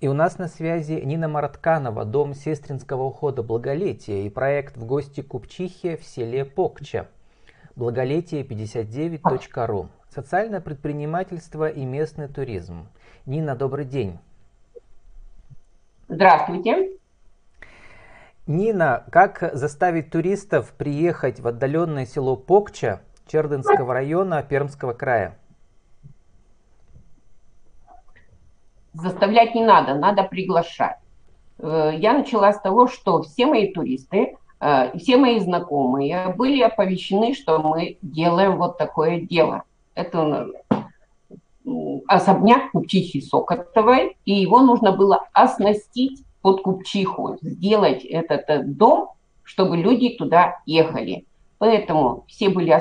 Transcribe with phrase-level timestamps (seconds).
[0.00, 5.22] И у нас на связи Нина Маратканова, Дом сестринского ухода «Благолетие» и проект «В гости
[5.22, 7.08] Купчихе» в селе Покча.
[7.74, 9.88] Благолетие59.ру.
[10.08, 12.86] Социальное предпринимательство и местный туризм.
[13.26, 14.20] Нина, добрый день.
[16.06, 16.92] Здравствуйте.
[18.46, 25.36] Нина, как заставить туристов приехать в отдаленное село Покча Чердынского района Пермского края?
[29.00, 30.98] Заставлять не надо, надо приглашать.
[31.58, 37.34] Э, я начала с того, что все мои туристы, э, все мои знакомые были оповещены,
[37.34, 39.62] что мы делаем вот такое дело.
[39.94, 40.48] Это
[42.06, 49.10] особняк купчихи Сокотовой, и его нужно было оснастить под купчиху, сделать этот, этот дом,
[49.42, 51.26] чтобы люди туда ехали.
[51.58, 52.78] Поэтому все были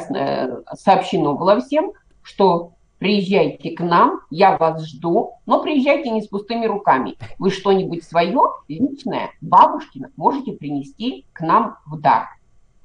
[0.75, 1.91] сообщено было всем,
[2.21, 2.73] что
[3.07, 7.15] приезжайте к нам, я вас жду, но приезжайте не с пустыми руками.
[7.39, 12.27] Вы что-нибудь свое, личное, бабушкино, можете принести к нам в дар.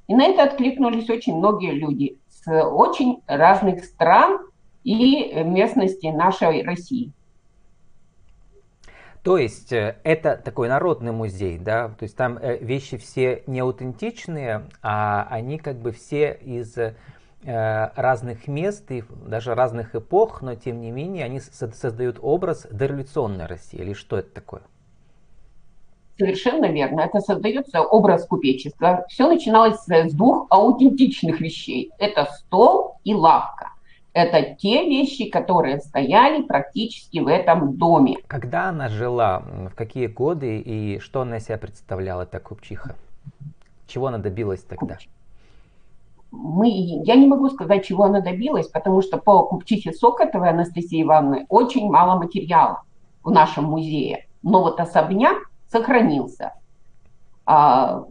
[0.06, 4.38] И на это откликнулись очень многие люди с очень разных стран
[4.84, 7.10] и местности нашей России.
[9.24, 11.88] То есть э, это такой народный музей, да?
[11.88, 16.76] То есть там э, вещи все не аутентичные, а они как бы все из
[17.44, 23.80] разных мест и даже разных эпох, но тем не менее они создают образ дореволюционной России.
[23.80, 24.62] Или что это такое?
[26.18, 27.00] Совершенно верно.
[27.00, 29.04] Это создается образ купечества.
[29.08, 31.90] Все начиналось с двух аутентичных вещей.
[31.98, 33.70] Это стол и лавка.
[34.12, 38.18] Это те вещи, которые стояли практически в этом доме.
[38.26, 42.94] Когда она жила, в какие годы и что она из себя представляла, эта купчиха?
[43.86, 44.94] Чего она добилась тогда?
[44.94, 45.21] Купчиха
[46.32, 51.46] мы, я не могу сказать, чего она добилась, потому что по купчихе Сокотовой Анастасии Ивановны
[51.48, 52.82] очень мало материала
[53.22, 54.26] в нашем музее.
[54.42, 56.54] Но вот особняк сохранился.
[57.44, 58.04] А,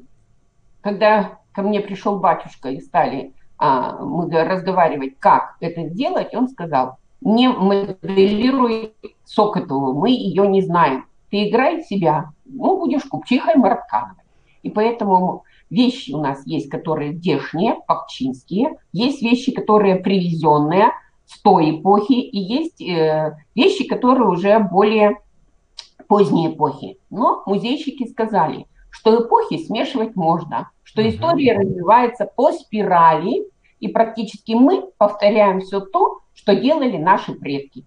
[0.82, 6.98] когда ко мне пришел батюшка и стали а, мы разговаривать, как это сделать, он сказал,
[7.22, 8.94] не моделируй
[9.26, 11.06] Сокотову, мы ее не знаем.
[11.32, 14.24] Ты играй себя, ну, будешь купчихой Марткановой.
[14.64, 20.92] И поэтому Вещи у нас есть, которые здешние, пакчинские, есть вещи, которые привезенные
[21.26, 25.22] с той эпохи, и есть э, вещи, которые уже более
[26.10, 26.98] поздней эпохи.
[27.10, 33.46] Но музейщики сказали, что эпохи смешивать можно, что история развивается по спирали,
[33.80, 37.86] и практически мы повторяем все то, что делали наши предки.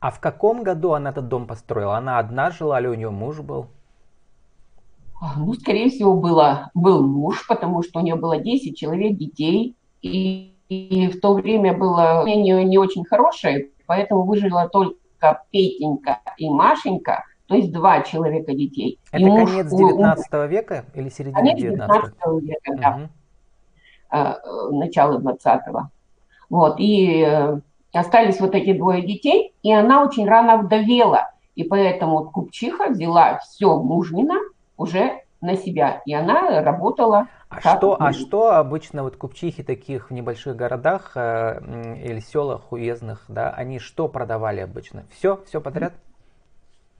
[0.00, 1.98] А в каком году она этот дом построила?
[1.98, 3.66] Она одна жила или у нее муж был?
[5.36, 9.76] Ну, скорее всего, было, был муж, потому что у нее было 10 человек, детей.
[10.02, 14.96] И, и в то время было мнение не очень хорошее, поэтому выжила только
[15.52, 18.98] Петенька и Машенька, то есть два человека детей.
[19.12, 20.46] Это и муж, конец 19 у...
[20.46, 22.90] века или середина конец 19 века, да.
[22.90, 23.08] Угу.
[24.10, 24.38] А,
[24.72, 25.90] начало 20-го.
[26.50, 27.60] Вот, и э,
[27.92, 31.30] остались вот эти двое детей, и она очень рано вдовела.
[31.54, 34.34] И поэтому Купчиха взяла все мужнина–
[34.82, 36.02] уже на себя.
[36.06, 37.28] И она работала.
[37.48, 41.60] А что, а что обычно вот купчихи таких в небольших городах э,
[42.02, 45.04] или селах уездных, да, они что продавали обычно?
[45.10, 45.92] Все, все подряд?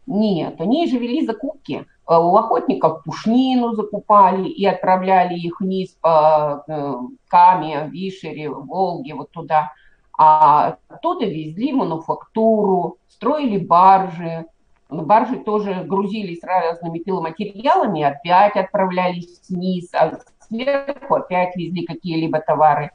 [0.06, 1.87] Нет, они же вели закупки.
[2.09, 6.94] Э, у охотников пушнину закупали и отправляли их вниз по э,
[7.28, 9.72] Каме, Вишере, Волге, вот туда.
[10.19, 14.47] А оттуда везли мануфактуру, строили баржи,
[14.92, 22.91] баржи тоже грузились разными пиломатериалами, опять отправлялись вниз, а сверху опять везли какие-либо товары.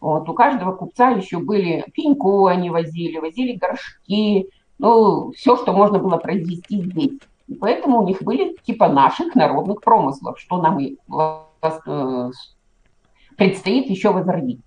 [0.00, 4.48] Вот, у каждого купца еще были пеньку они возили, возили горшки,
[4.78, 7.20] ну, все, что можно было произвести здесь.
[7.46, 10.96] И поэтому у них были типа наших народных промыслов, что нам и
[11.86, 12.30] э,
[13.36, 14.60] предстоит еще возродить.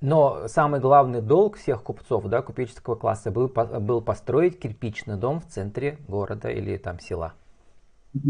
[0.00, 5.46] Но самый главный долг всех купцов, да, купеческого класса был, был построить кирпичный дом в
[5.46, 7.32] центре города или там села.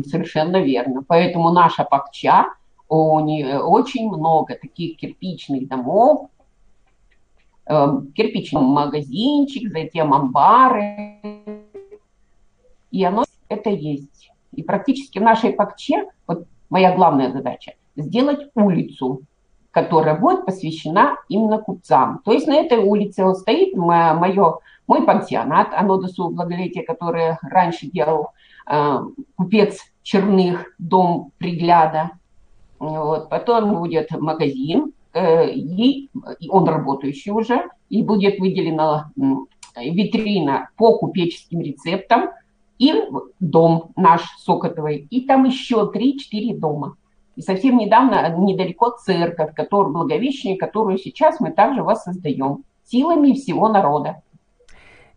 [0.06, 1.02] Совершенно верно.
[1.06, 2.46] Поэтому наша Пакча,
[2.88, 6.30] у нее очень много таких кирпичных домов,
[7.66, 11.20] эм, кирпичный магазинчик, затем амбары.
[12.92, 14.30] И оно это есть.
[14.52, 19.22] И практически в нашей Пакче, вот моя главная задача, сделать улицу
[19.76, 22.22] которая будет посвящена именно купцам.
[22.24, 27.86] То есть на этой улице вот стоит мое, мой пансионат, оно досуг благолетия, которое раньше
[27.86, 28.30] делал
[28.66, 28.98] э,
[29.36, 32.12] купец Черных, дом пригляда.
[32.78, 33.28] Вот.
[33.28, 36.08] Потом будет магазин, э, и,
[36.40, 42.30] и он работающий уже, и будет выделена э, витрина по купеческим рецептам,
[42.78, 42.94] и
[43.40, 46.96] дом наш Сокотовый, и там еще 3-4 дома.
[47.36, 54.22] И совсем недавно, недалеко церковь, которую, Благовещение, которую сейчас мы также воссоздаем силами всего народа.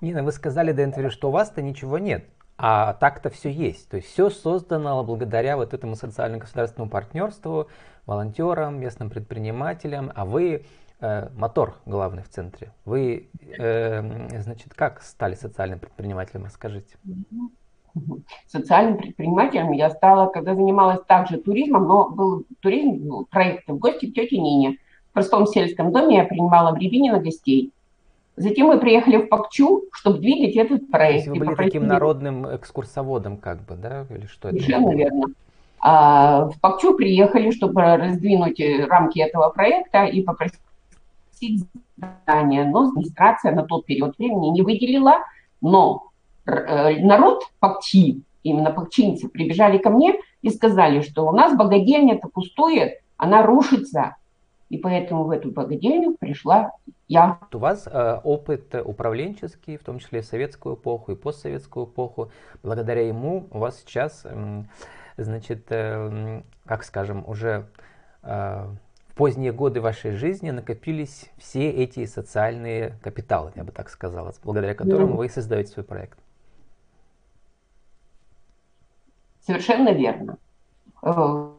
[0.01, 2.25] Нина, вы сказали до интервью, что у вас-то ничего нет,
[2.57, 3.89] а так-то все есть.
[3.89, 7.67] То есть все создано благодаря вот этому социально-государственному партнерству,
[8.05, 10.65] волонтерам, местным предпринимателям, а вы
[10.99, 12.71] э, мотор главный в центре.
[12.85, 16.45] Вы, э, значит, как стали социальным предпринимателем?
[16.45, 16.95] Расскажите.
[18.47, 24.09] Социальным предпринимателем я стала, когда занималась также туризмом, но был туризм, ну, проект в гости
[24.09, 24.77] к тете Нине.
[25.09, 27.71] В простом сельском доме я принимала в Рябинино гостей.
[28.35, 31.25] Затем мы приехали в Пакчу, чтобы двигать этот проект.
[31.25, 34.05] То есть вы были таким народным экскурсоводом, как бы, да?
[34.09, 34.59] Или что это?
[34.59, 35.25] Совершенно верно.
[35.81, 40.59] А в Пакчу приехали, чтобы раздвинуть э, рамки этого проекта и попросить
[41.97, 42.65] здание.
[42.65, 45.17] Но администрация на тот период времени не выделила.
[45.61, 46.08] Но
[46.99, 53.43] народ Пакчи, именно пакчинцы, прибежали ко мне и сказали, что у нас богадельня-то пустует, она
[53.43, 54.15] рушится.
[54.69, 56.71] И поэтому в эту богадельню пришла
[57.07, 57.39] я.
[57.51, 62.29] У вас э, опыт управленческий, в том числе советскую эпоху и постсоветскую эпоху.
[62.61, 64.63] Благодаря ему у вас сейчас э,
[65.17, 67.65] значит, э, как скажем, уже
[68.21, 68.67] э,
[69.07, 74.75] в поздние годы вашей жизни накопились все эти социальные капиталы, я бы так сказала, благодаря
[74.75, 76.19] которым вы создаете свой проект.
[79.41, 80.37] Совершенно верно.
[81.01, 81.51] Э,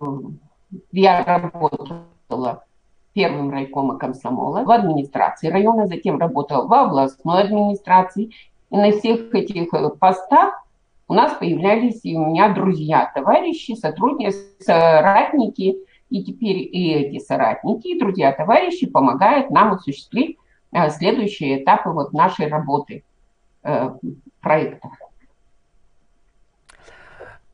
[0.93, 2.65] я работала
[3.13, 8.31] первым райкомом комсомола в администрации района, затем работала в областной администрации.
[8.71, 10.65] И на всех этих постах
[11.09, 15.79] у нас появлялись и у меня друзья, товарищи, сотрудники, соратники,
[16.09, 20.39] и теперь и эти соратники, и друзья, товарищи помогают нам осуществить
[20.73, 23.03] э, следующие этапы вот нашей работы
[23.65, 23.91] э,
[24.41, 24.93] проектов.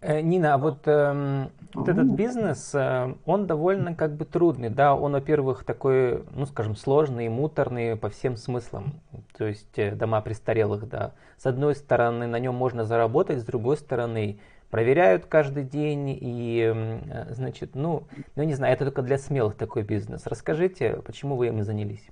[0.00, 4.94] Э, Нина, а вот, э, вот этот бизнес, э, он довольно как бы трудный, да,
[4.94, 9.00] он, во-первых, такой, ну, скажем, сложный, муторный по всем смыслам,
[9.38, 11.12] то есть э, дома престарелых, да.
[11.38, 14.38] С одной стороны, на нем можно заработать, с другой стороны,
[14.70, 18.04] проверяют каждый день и, э, значит, ну,
[18.36, 20.26] ну, не знаю, это только для смелых такой бизнес.
[20.26, 22.06] Расскажите, почему вы им занялись?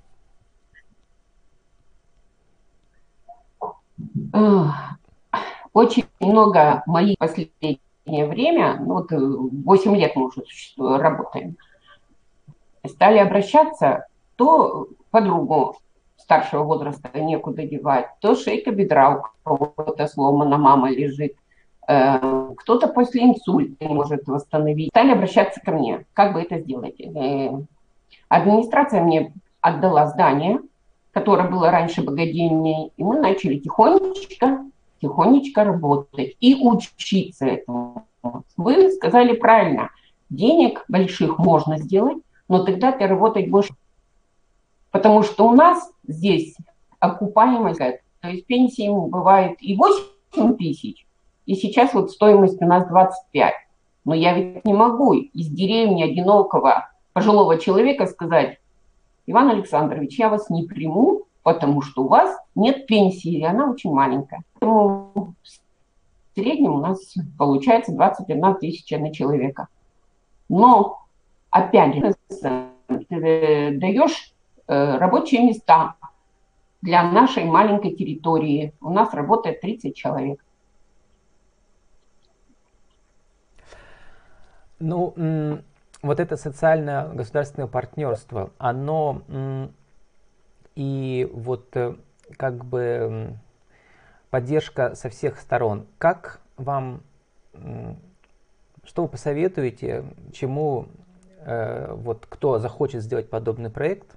[5.75, 10.45] Очень много моих последних время, ну вот 8 э, лет мы уже
[10.77, 11.57] работаем,
[12.87, 14.07] стали обращаться
[14.37, 15.77] то подругу
[16.17, 21.35] старшего возраста некуда девать, то шейка бедра у кого-то сломана, мама лежит,
[21.89, 24.91] э, кто-то после инсульта не может восстановить.
[24.91, 27.01] Стали обращаться ко мне, как бы это сделать.
[27.01, 27.51] Э,
[28.29, 30.61] администрация мне отдала здание,
[31.11, 34.65] которое было раньше богадельней, и мы начали тихонечко
[35.05, 38.07] тихонечко работать и учиться этому.
[38.57, 39.91] Вы сказали правильно,
[40.31, 42.17] денег больших можно сделать,
[42.49, 43.69] но тогда ты работать будешь.
[44.91, 46.57] Потому что у нас здесь
[47.01, 47.81] окупаемость,
[48.21, 51.07] то есть пенсии бывает и 8 тысяч,
[51.45, 53.53] и сейчас вот стоимость у нас 25.
[54.07, 58.59] Но я ведь не могу из деревни одинокого пожилого человека сказать,
[59.27, 63.93] Иван Александрович, я вас не приму, потому что у вас нет пенсии, и она очень
[63.93, 64.43] маленькая.
[64.55, 69.69] Поэтому в среднем у нас получается 21 тысяча на человека.
[70.49, 71.05] Но,
[71.51, 72.15] опять же,
[73.09, 74.33] ты даешь
[74.67, 75.97] э, рабочие места
[76.81, 78.73] для нашей маленькой территории.
[78.81, 80.43] У нас работает 30 человек.
[84.79, 85.63] Ну,
[86.03, 89.23] вот это социальное государственное партнерство, оно
[90.75, 91.97] и вот э,
[92.37, 93.37] как бы
[94.31, 95.87] поддержка со всех сторон.
[95.99, 97.03] Как вам,
[98.85, 100.87] что вы посоветуете, чему
[101.39, 104.17] э, вот кто захочет сделать подобный проект,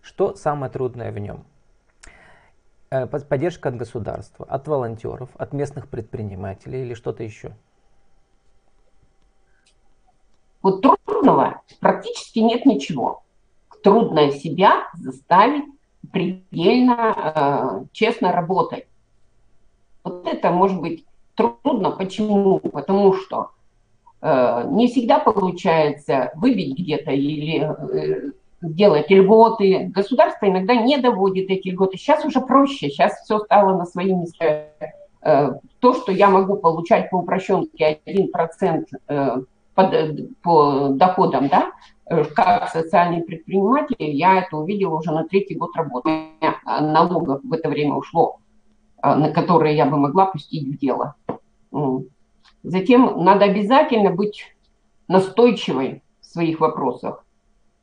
[0.00, 1.44] что самое трудное в нем?
[2.90, 7.52] Э, поддержка от государства, от волонтеров, от местных предпринимателей или что-то еще?
[10.62, 13.22] Вот трудного практически нет ничего.
[13.82, 15.66] Трудно себя заставить
[16.12, 18.86] предельно э, честно работать.
[20.04, 21.90] Вот это может быть трудно.
[21.90, 22.58] Почему?
[22.58, 23.50] Потому что
[24.20, 29.90] э, не всегда получается выбить где-то или э, делать льготы.
[29.94, 31.96] Государство иногда не доводит эти льготы.
[31.96, 34.70] Сейчас уже проще, сейчас все стало на свои места.
[35.22, 35.50] Э,
[35.80, 39.36] то, что я могу получать по упрощенке 1% э,
[39.78, 39.90] по,
[40.42, 41.72] по доходам, да,
[42.10, 46.28] Э, как социальный предприниматель, я это увидела уже на третий год работы.
[46.64, 48.38] Налогов в это время ушло,
[49.02, 51.16] э, на которые я бы могла пустить в дело.
[52.62, 54.54] Затем надо обязательно быть
[55.06, 57.24] настойчивой в своих вопросах.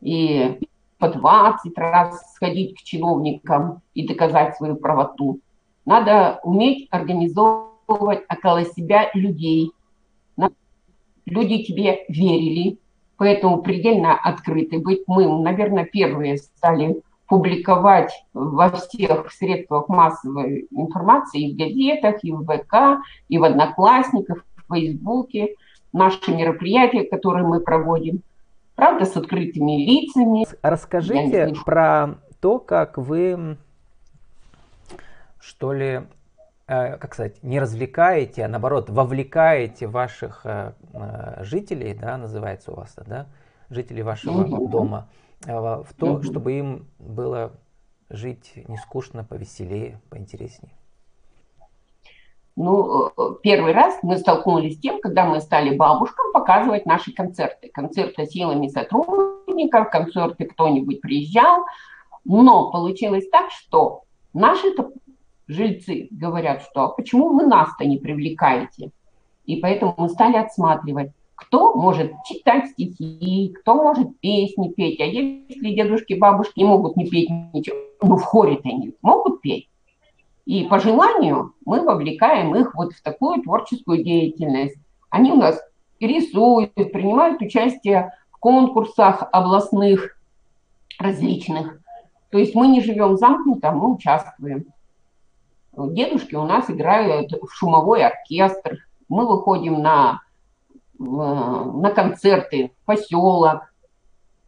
[0.02, 0.60] И
[0.98, 5.40] по 20 раз сходить к чиновникам и доказать свою правоту.
[5.86, 9.72] Надо уметь организовывать около себя людей.
[11.26, 12.78] Люди тебе верили,
[13.18, 15.04] поэтому предельно открыты быть.
[15.08, 22.44] Мы, наверное, первые стали публиковать во всех средствах массовой информации, и в газетах, и в
[22.46, 25.56] ВК, и в Одноклассниках, в Фейсбуке,
[25.92, 28.22] наши мероприятия, которые мы проводим.
[28.76, 30.46] Правда, с открытыми лицами.
[30.62, 33.58] Расскажите про то, как вы,
[35.40, 36.02] что ли,
[36.68, 42.96] как сказать, не развлекаете, а наоборот, вовлекаете ваших э, э, жителей, да, называется у вас,
[43.06, 43.28] да,
[43.70, 44.68] жителей вашего угу.
[44.68, 45.08] дома,
[45.44, 46.24] в то, угу.
[46.24, 47.52] чтобы им было
[48.10, 50.74] жить не скучно, повеселее, поинтереснее.
[52.56, 53.12] Ну,
[53.44, 57.70] первый раз мы столкнулись с тем, когда мы стали бабушкам показывать наши концерты.
[57.70, 61.66] Концерты силами сотрудников, концерты кто-нибудь приезжал.
[62.24, 64.04] Но получилось так, что
[64.34, 64.74] наши
[65.48, 68.92] жильцы говорят, что «А почему вы нас-то не привлекаете?
[69.46, 75.00] И поэтому мы стали отсматривать, кто может читать стихи, кто может песни петь.
[75.00, 79.42] А если дедушки и бабушки не могут не петь ничего, ну в хоре-то они могут
[79.42, 79.70] петь.
[80.46, 84.78] И по желанию мы вовлекаем их вот в такую творческую деятельность.
[85.10, 85.60] Они у нас
[86.00, 90.18] рисуют, принимают участие в конкурсах областных
[91.00, 91.80] различных.
[92.30, 94.66] То есть мы не живем замкнуто, мы участвуем.
[95.78, 98.86] Дедушки у нас играют в шумовой оркестр.
[99.10, 100.22] Мы выходим на,
[100.98, 103.74] на концерты поселок.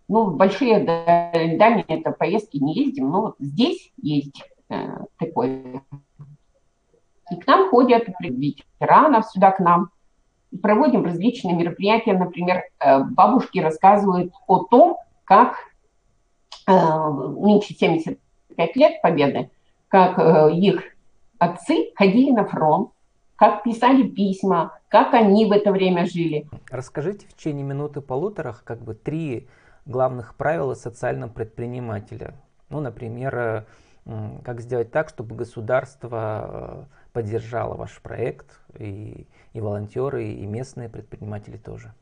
[0.08, 5.82] Ну, в большие дальние это поездки не ездим, но вот здесь есть э, такое.
[7.30, 9.90] И к нам ходят ветеранов сюда к нам.
[10.62, 12.14] Проводим различные мероприятия.
[12.14, 15.58] Например, э, бабушки рассказывают о том, как
[16.68, 19.50] э, нынче 75 лет победы,
[19.90, 20.84] как э, их
[21.40, 22.92] отцы ходили на фронт,
[23.36, 26.48] как писали письма, как они в это время жили.
[26.70, 29.48] Расскажите в течение минуты-полутора как бы три
[29.86, 32.34] главных правила социального предпринимателя.
[32.70, 33.66] Ну, например,
[34.44, 41.94] как сделать так, чтобы государство поддержало ваш проект, и, и волонтеры, и местные предприниматели тоже.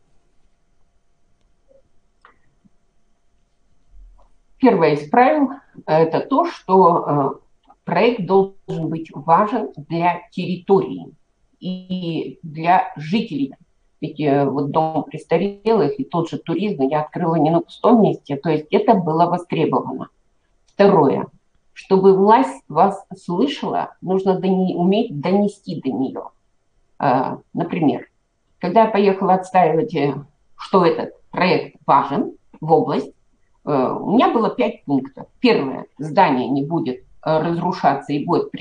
[4.57, 5.49] Первое из правил–
[5.85, 7.44] это то, что э,
[7.85, 11.13] проект должен быть важен для территории
[11.59, 13.53] и для жителей.
[14.01, 18.35] Ведь э, вот дом престарелых и тот же туризм я открыла не на пустом месте,
[18.35, 20.09] то есть это было востребовано.
[20.67, 21.27] Второе.
[21.73, 26.23] Чтобы власть вас слышала, нужно дони- уметь донести до нее.
[26.97, 28.09] А, например,
[28.59, 30.13] когда я поехала отстаивать, э,
[30.57, 33.11] что этот проект важен в область,
[33.65, 35.27] э, у меня было пять пунктов.
[35.39, 38.51] Первое, здание не будет э, разрушаться и будет,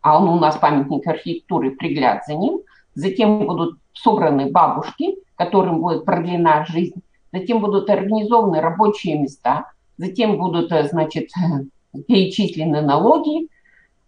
[0.00, 2.60] а он у нас памятник архитектуры, пригляд за ним.
[2.94, 7.02] Затем будут собраны бабушки, которым будет продлена жизнь.
[7.32, 9.70] Затем будут организованы рабочие места.
[9.96, 11.30] Затем будут, значит,
[12.08, 13.48] перечислены налоги.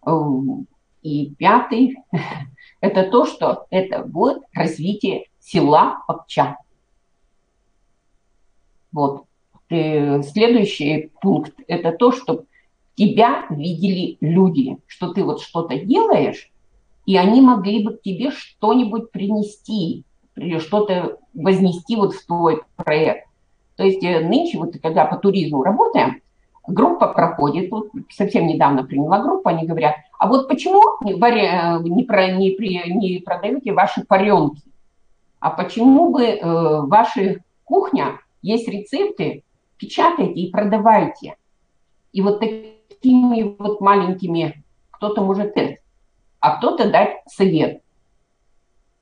[0.05, 0.67] Эм,
[1.01, 1.97] и пятый–
[2.81, 6.57] это то, что это будет развитие села Пакча.
[8.91, 9.25] Вот.
[9.69, 12.43] И следующий пункт– это то, что
[12.95, 16.51] тебя видели люди, что ты вот что-то делаешь,
[17.05, 20.03] и они могли бы к тебе что-нибудь принести,
[20.35, 23.27] или что-то вознести вот в твой проект.
[23.75, 26.21] То есть э, нынче, вот когда по туризму работаем,
[26.67, 32.31] группа проходит, вот совсем недавно приняла группу, они говорят, а вот почему не, не, про,
[32.31, 32.55] не,
[32.95, 34.61] не продаете ваши паренки?
[35.39, 39.43] А почему бы э, ваша кухня, есть рецепты,
[39.77, 41.35] печатайте и продавайте.
[42.13, 42.39] И вот
[43.01, 45.81] такими вот маленькими кто-то может тест,
[46.39, 47.81] а кто-то дать совет.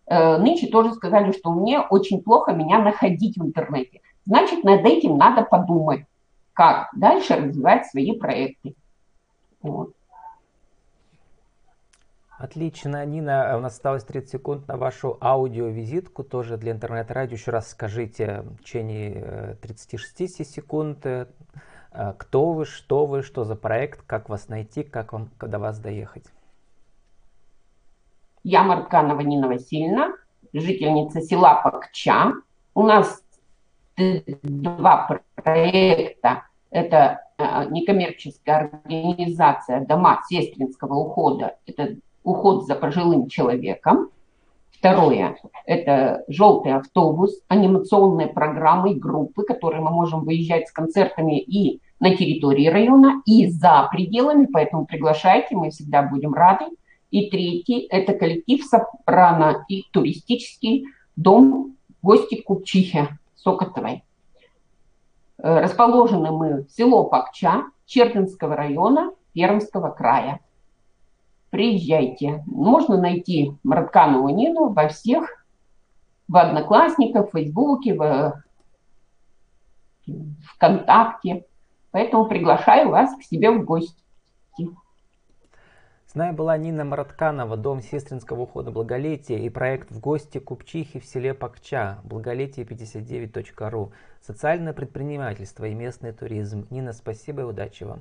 [0.05, 4.01] Э, нынче тоже сказали, что мне очень плохо меня находить в интернете.
[4.25, 6.05] Значит, над этим надо подумать
[6.53, 8.75] как дальше развивать свои проекты.
[9.61, 9.93] Вот.
[12.37, 17.35] Отлично, Нина, у нас осталось 30 секунд на вашу аудиовизитку, тоже для интернет-радио.
[17.35, 21.27] Еще раз скажите в течение 36 э, секунд, э,
[21.91, 26.25] кто вы, что вы, что за проект, как вас найти, как вам до вас доехать.
[28.43, 30.13] Я Марканова Нина Васильевна,
[30.53, 32.33] жительница села Пакча.
[32.73, 33.21] У нас
[33.97, 44.09] два проекта это э, некоммерческая организация дома сестринского ухода, это уход за пожилым человеком.
[44.79, 51.81] Второе– это желтый автобус, анимационные программы и группы, которые мы можем выезжать с концертами и
[51.99, 56.65] на территории района, и за пределами, поэтому приглашайте, мы всегда будем рады.
[57.11, 60.85] И третий– это коллектив Сопрано и туристический
[61.17, 64.05] дом гости Купчихи Сокотовой.
[65.39, 70.39] Э, расположены мы в село Пакча Чердынского района Пермского края.
[71.49, 72.43] Приезжайте.
[72.45, 75.45] Можно найти Мратканову Нину во всех,
[76.27, 78.43] в Одноклассниках, в Фейсбуке, в
[80.55, 81.45] ВКонтакте.
[81.91, 83.95] Поэтому приглашаю вас к себе в гости.
[86.05, 91.05] С нами была Нина Маратканова, Дом сестринского ухода Благолетия и проект «В гости Купчихи» в
[91.05, 96.65] селе Пакча, благолетие59.ру, социальное предпринимательство и местный туризм.
[96.71, 97.99] Нина, спасибо и удачи вам.